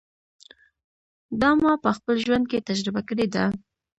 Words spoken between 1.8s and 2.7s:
په خپل ژوند کې